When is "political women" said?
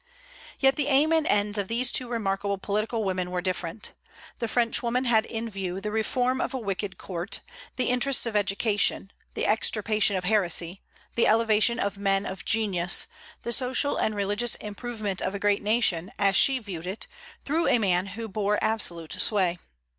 2.57-3.29